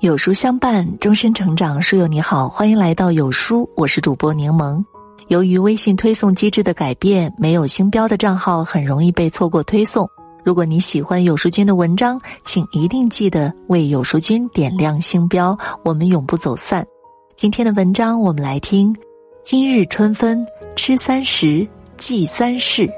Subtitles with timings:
[0.00, 1.80] 有书相伴，终身成长。
[1.80, 4.82] 书友你好，欢迎来到有书，我是主播柠檬。
[5.28, 10.08] 由于微信推送机制的改变，没有星标的账号很容易被错过推送。
[10.42, 16.82] 如果你喜欢有书君的文章，请一定记得为有书君点亮星标，我们永不走散。
[17.36, 18.96] 今天的文章我们来听：
[19.44, 20.46] 今日春分，
[20.76, 22.90] 吃三十，祭三事，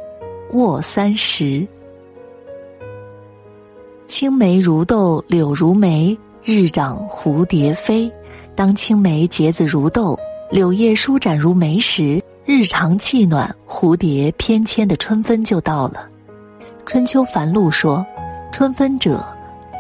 [0.53, 1.67] 卧三十。
[4.07, 6.17] 青梅如豆，柳如眉。
[6.45, 8.11] 日长蝴蝶飞，
[8.57, 10.19] 当青梅结子如豆，
[10.51, 16.05] 柳叶舒展如眉时，日长气暖，蝴蝶翩跹的春分就到了。
[16.85, 18.05] 春秋繁露说
[18.51, 19.25] ：“春分者，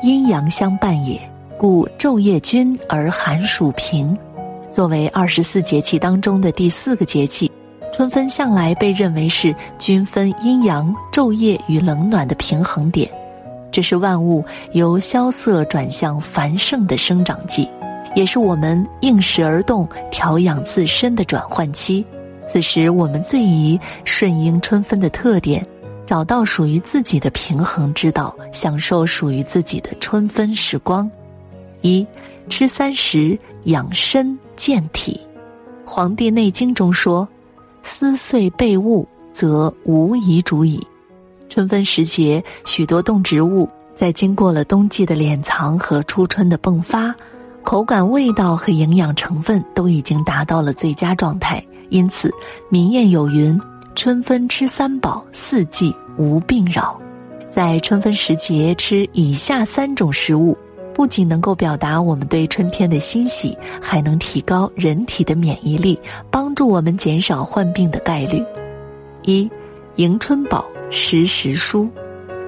[0.05, 1.21] 阴阳相伴也，
[1.59, 4.16] 故昼夜均而寒暑平。”
[4.71, 7.51] 作为二十四节气当中的第四个节气，
[7.93, 13.10] 春分向来被认为是均分阴阳、昼夜与冷暖的平衡点。
[13.73, 17.69] 这是万物由萧瑟转向繁盛的生长季，
[18.15, 22.05] 也是我们应时而动、调养自身的转换期。
[22.45, 25.65] 此时，我们最宜顺应春分的特点，
[26.05, 31.11] 找到属于自己的平衡之道，享受属于自己的春分时光。
[31.80, 32.07] 一
[32.51, 35.18] 吃三食，养身健体。
[35.91, 37.27] 《黄帝内经》中说
[37.83, 40.85] ：“思岁备物，则无遗主矣。”
[41.53, 47.15] 春分时节，许多动植物在经过了冬季的敛藏和初春的迸发，
[47.63, 51.63] 口感、味道和营养成分都已经达到了最佳状态。
[51.91, 52.33] 因此，
[52.71, 53.61] 民谚有云
[53.95, 56.99] ：“春分吃三宝，四季无病扰。”
[57.51, 60.57] 在春分时节吃以下三种食物，
[60.95, 66.00] 不仅能够表达我们对春天的欣喜，还能提高人体的免疫力，
[66.31, 68.43] 帮助我们减少患病的概率。
[69.25, 69.47] 一，
[69.97, 70.65] 迎春宝。
[70.93, 71.88] 时时蔬，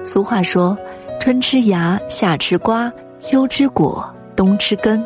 [0.05, 0.77] 俗话说
[1.19, 5.03] ：“春吃芽，夏吃瓜，秋吃果，冬吃根。”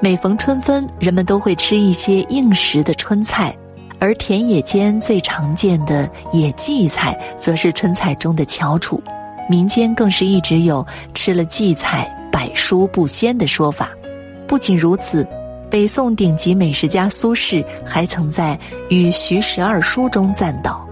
[0.00, 3.52] 每逢春分，人们都会吃一些应时的春菜，
[3.98, 9.02] 而田野间最常见的野荠菜，则是春菜中的翘楚。
[9.50, 13.90] 民间更是一直有“吃了荠菜，百蔬不鲜”的说法。
[14.46, 15.26] 不仅如此，
[15.68, 18.56] 北宋顶级美食家苏轼还曾在
[18.88, 20.87] 《与徐十二书》中赞道。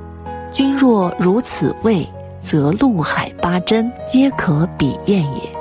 [0.51, 2.07] 君若如此味，
[2.41, 5.57] 则陆海八珍皆可比验也。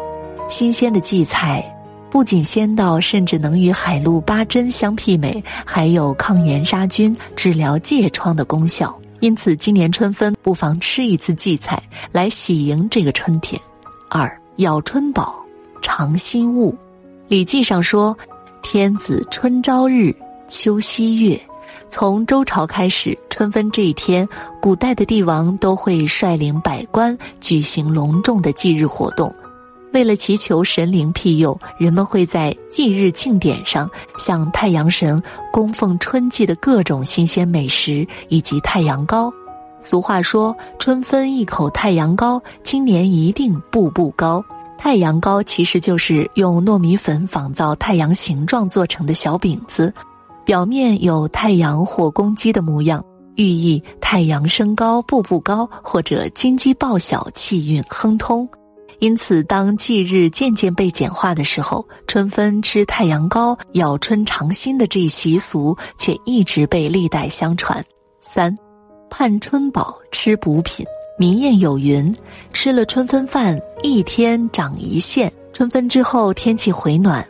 [0.47, 1.63] 新鲜的荠菜
[2.09, 8.97] 不仅鲜到甚至能与海陆八珍相媲美，还有抗炎杀菌、治疗疥疮的功效。
[9.21, 11.81] 因此，今年春分不妨吃一次荠菜，
[12.11, 13.59] 来喜迎这个春天。
[14.09, 15.35] 二咬春宝，
[15.81, 16.71] 尝新物。
[17.27, 18.15] 《礼记》上说
[18.61, 20.15] ：“天子春朝日，
[20.47, 21.39] 秋夕月。”
[21.89, 24.27] 从周朝开始，春分这一天，
[24.61, 29.33] 古代的帝王都会率领百官举行隆重的祭日活动。
[29.93, 39.31] 为了祈求神灵庇佑，人们会在祭日庆典上向太阳神供奉春季的各种新鲜美食以及太阳糕。
[39.81, 44.43] 俗话说：“春分一口太阳糕，今年一定步步高。”
[44.77, 49.93] 太阳糕其实就是用糯米粉仿造太阳形状做成的小饼子。
[50.45, 53.03] 表面有太阳或公鸡的模样，
[53.35, 58.47] 寓意太阳升高步步高，或者金鸡报晓气运亨通。
[58.99, 67.83] 因此，当祭日渐渐被简化的时候，春分吃太阳糕、咬春尝新的这一习俗却一直被历代相传。
[68.21, 68.55] 三，
[69.09, 70.85] 盼春宝吃补品。
[71.17, 72.13] 民谚有云
[72.53, 77.25] ：“吃了春分饭，一天长一线。”春分之后，天气回暖。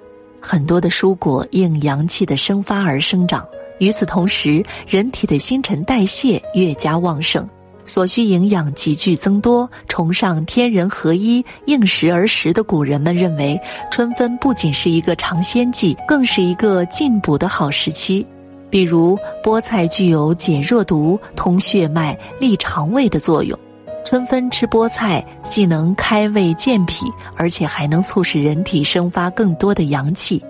[0.48, 3.44] 很多的蔬果应阳气的生发而生长，
[3.80, 7.50] 与此同时，人体的新陈代谢越加旺盛，
[7.84, 9.68] 所需营养急剧增多。
[9.88, 18.24] 崇尚天人合一、应时而食的古人们认为，春分不仅是一个尝鲜季，更是一个进补的好时期。
[18.70, 23.58] 比如，菠菜具有解热毒、通血脉、利肠胃的作用。
[24.06, 27.06] 春分吃菠菜，既能开胃健脾，
[27.36, 30.42] 而且还能促使人体生发更多的阳气。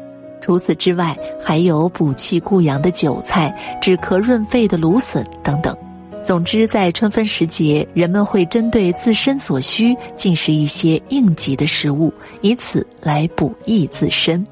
[0.42, 5.76] 除此之外，还有补气固阳的韭菜、止咳润肺的芦笋等等。
[6.22, 14.46] 总之，在春分时节，人们会针对自身所需进食一些应急的食物，以此来补益自身。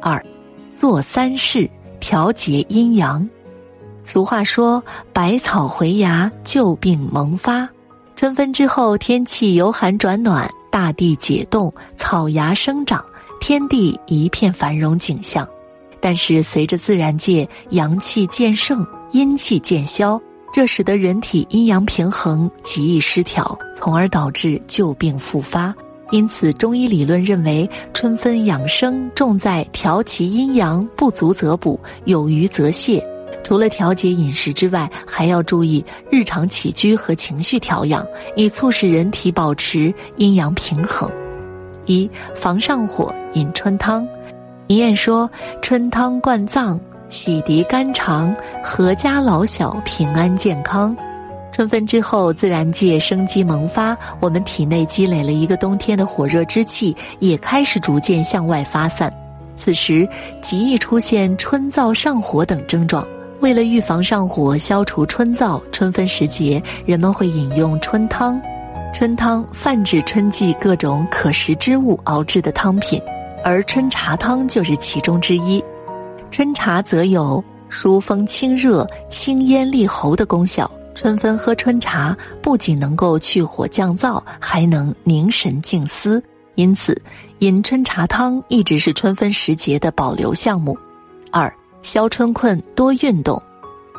[0.00, 0.24] 二，
[0.72, 1.68] 做三事，
[2.00, 3.28] 调节阴阳。
[4.04, 7.68] 俗话说：“百草回芽，旧病萌发。”
[8.22, 13.04] 春分之后，天气由寒转暖，大地解冻，草芽生长，
[13.40, 15.44] 天地一片繁荣景象。
[16.00, 20.20] 但是，随着自然界阳气渐盛，阴气渐消，
[20.52, 25.74] 这使得人体阴阳平衡极易失调，从而导致旧病复发。
[26.12, 33.02] 因此，中医理论认为，春分养生重在调其阴阳，不足则补，有余则泻。
[33.42, 38.06] 除了调节饮食之外，还要注意日常起居和情绪调养，
[38.36, 41.10] 以促使人体保持阴阳平衡。
[41.86, 44.06] 一防上火，饮春汤。
[44.68, 45.28] 明艳说
[45.60, 48.34] ：“春汤灌脏，洗涤肝肠，
[48.64, 50.96] 阖家老小平安健康。”
[51.52, 59.12] 春分之后，自然界生机萌发，我们体内积累了一个冬天的火热之气，也开始逐渐向外发散。
[59.54, 60.08] 此时
[60.40, 63.06] 极易出现春燥上火等症状。
[63.42, 68.40] 为了预防上火、消除春燥，春分时节人们会饮用春汤。
[68.94, 73.02] 春汤泛指春季各种可食之物熬制的汤品，
[73.42, 75.62] 而春茶汤就是其中之一。
[76.30, 80.70] 春茶则有疏风清热、清咽利喉的功效。
[80.94, 86.22] 春分喝春茶，不仅能够去火降燥，还能凝神静思。
[86.54, 86.96] 因此，
[87.40, 90.78] 饮春茶汤一直是春分时节的保留项目。
[91.32, 93.40] 二、消春困，多运动。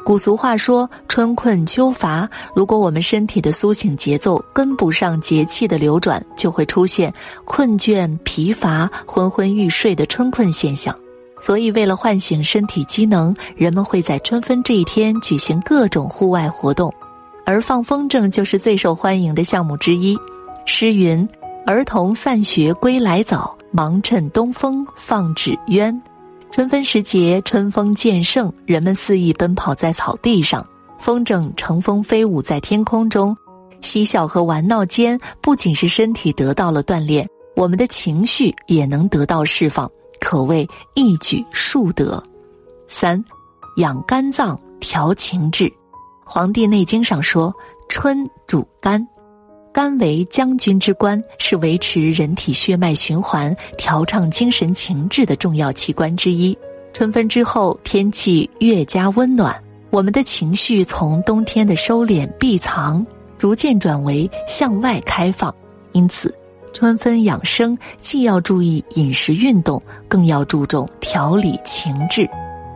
[0.05, 7.13] 古俗话说：“春困秋乏。”如果我们身体的苏醒节奏跟不上节气的流转，就会出现
[7.45, 10.93] 困倦、疲乏、昏昏欲睡的春困现象。
[11.39, 16.93] 所以，为了唤醒身体机能，人们会在春分这一天举行各种户外活动，
[17.45, 20.17] 而放风筝就是最受欢迎的项目之一。
[20.65, 21.25] 诗云
[21.65, 25.97] ：“儿童散学归来早，忙趁东风放纸鸢。”
[26.53, 30.63] 春分时节，春风渐盛，人们肆意奔跑在草地上，
[30.99, 33.35] 风筝乘风飞舞在天空中，
[33.81, 39.89] 嬉笑和玩闹间，不仅是身体得到了锻炼，我们的情绪也能得到释放。
[40.19, 42.21] 可谓一举数得。
[42.87, 43.25] 三，
[43.77, 45.65] 养肝脏，调情志。
[46.23, 47.51] 《黄帝内经》上说
[47.89, 49.03] ：“春主肝，
[49.73, 56.55] 肝为将军之官，是维持人体血脉循环、调畅精神情志的重要器官之一。”
[56.93, 59.59] 春分之后，天气越加温暖，
[59.89, 63.03] 我们的情绪从冬天的收敛闭藏，
[63.39, 65.53] 逐渐转为向外开放，
[65.93, 66.33] 因此。
[66.71, 72.29] 春分养生，既要注意饮食运动，更要注重调理情志。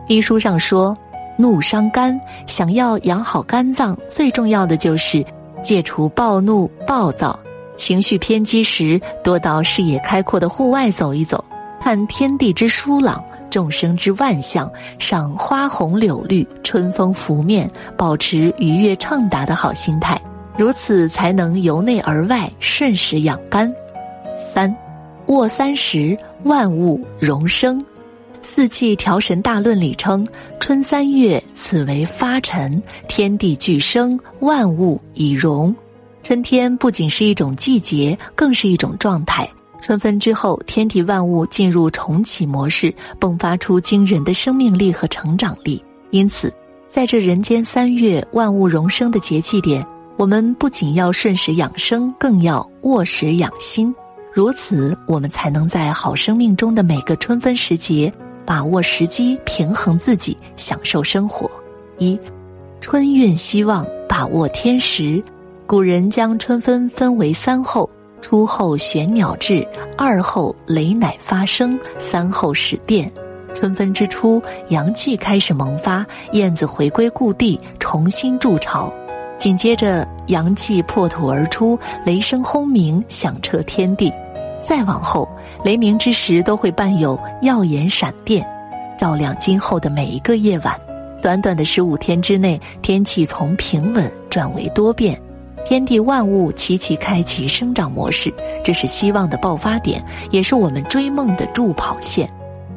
[0.08, 0.96] 医书上说，
[1.36, 5.24] 怒伤肝，想要养好肝脏，最重要的就是
[5.62, 7.38] 戒除暴怒、暴躁。
[7.76, 11.44] 情绪偏激时，多到视野开阔的户外走一走，
[11.80, 20.20] 看天地之疏朗，众生之万象，赏花红柳绿，春风拂面，保持愉悦畅达的好心态，
[20.56, 23.72] 如此才能由内而外顺时养肝。
[24.52, 24.74] 三，
[25.26, 27.84] 卧三时，万物荣生。
[28.42, 30.26] 四气调神大论里称：
[30.58, 35.74] 春三月，此为发陈，天地俱生，万物以荣。
[36.22, 39.48] 春天不仅是一种季节，更是一种状态。
[39.80, 45.82] 春分之后，天地万物进入重启模式，迸发出惊人的生命力和成长力。
[46.10, 46.52] 因此，
[46.88, 49.86] 在这人间三月万物荣生的节气点，
[50.16, 53.94] 我们不仅要顺时养生，更要卧时养心。
[54.32, 58.12] 如此，我们才能在好生命中的每个春分时节，
[58.48, 61.50] 把握时机，平衡自己，享受生活。
[61.98, 62.18] 一，
[62.80, 65.22] 春运希望把握天时。
[65.66, 67.86] 古人将春分分为三候：
[68.22, 69.68] 初候玄鸟至，
[69.98, 73.12] 二候雷乃发生，三候始电。
[73.54, 78.90] 春分之初，阳气开始萌发，燕子回归故地，重新筑巢。
[79.36, 84.10] 紧接着，阳气破土而出，雷声轰鸣，响彻天地。
[84.60, 85.28] 再往后，
[85.64, 88.46] 雷鸣之时都会伴有耀眼闪电，
[88.98, 90.78] 照亮今后的每一个夜晚。
[91.20, 95.20] 短短的十五天之内，天气从平稳转为多变，
[95.64, 98.32] 天地万物齐齐开启生长模式。
[98.62, 102.28] 这是希望的爆发点，也是我们追梦的助跑线。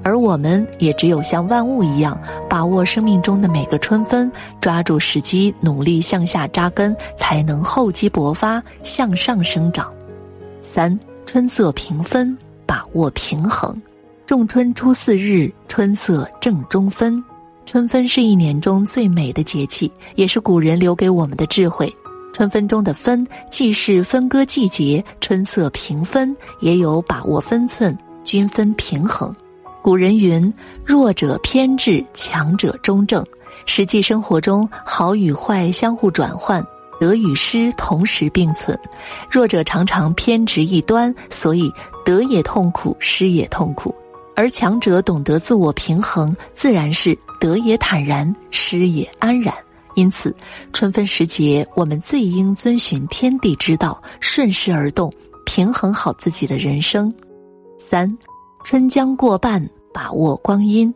[0.04, 2.20] 而我们也只有像万物一样，
[2.50, 9.94] 把握生命中的每个春分，抓住时机，努力向下扎根，才能厚积薄发，向上生长。
[10.64, 11.00] 三。
[11.34, 13.82] 春色平分，把握平衡。
[14.26, 17.24] 仲春初四日，春色正中分。
[17.66, 21.90] 春分是一年中最美的节气，也是古人留给我们的智慧。
[22.34, 29.34] 春分中的分，既是分割季节，春色平分，也有把握分寸、均分平衡。
[29.82, 33.26] 古人云：“弱者偏执，强者中正。”
[33.66, 36.62] 实际生活中，好与坏相互转换。
[37.02, 38.80] 得与失同时并存，
[39.28, 41.74] 弱者常常偏执一端，所以
[42.06, 43.92] 得也痛苦，失也痛苦；
[44.36, 49.52] 而强者懂得自我平衡，自然是得也坦然，失也安然。
[49.96, 50.32] 因此，
[50.74, 55.12] 春分时节，我们最应遵循天地之道，顺势而动，
[55.44, 57.12] 平衡好自己的人生。
[57.80, 58.16] 三，
[58.64, 60.94] 春将过半，把握光阴。《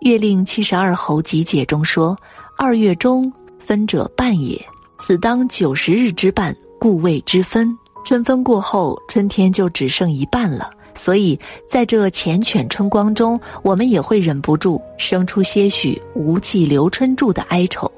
[0.00, 2.18] 月令七十二候集解》中说
[2.58, 4.60] ：“二月中分者半也，
[4.98, 7.76] 此当九十日之半，故谓之分。
[8.04, 10.70] 春分过后，春天就只剩一半了。
[10.94, 17.90] 所以，在这缱绻春光中，我们也会忍不住生出些许‘无计留春住’的哀愁。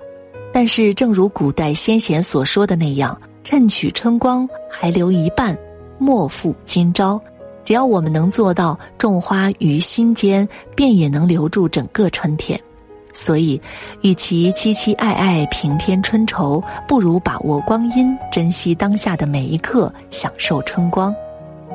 [0.53, 5.57] 但是，正如古代先贤所说的那样，趁取春光还留一半，
[5.99, 7.21] 莫负今朝。”
[7.67, 12.59] 只要我们能做到种花于心间，便也能留住整个春天。
[13.17, 13.59] 所以，
[14.03, 21.15] 与其凄凄爱爱平添春愁，不如把握光阴，珍惜当下的每一刻，享受春光。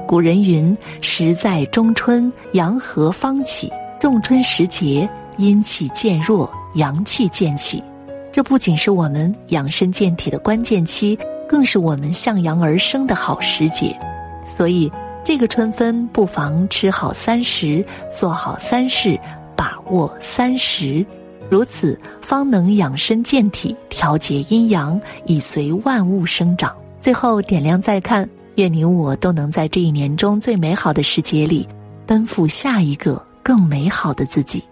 [0.07, 7.83] 古人云：“时在中春，阳和方起。”仲春时节，阴气渐弱，阳气渐起。
[8.31, 11.17] 这不仅是我们养生健体的关键期，
[11.49, 13.97] 更是我们向阳而生的好时节。
[14.45, 14.91] 所以。
[15.23, 19.19] 这个春分，不妨吃好三十，做好三事，
[19.55, 21.05] 把握三十，
[21.51, 26.73] 如此方能养身健体，调节阴阳，以随万物生长。
[26.97, 31.67] 最后点亮再看，愿你我都能在这一年中最美好的时节里，
[32.05, 34.63] 奔赴下一个更美好的自己。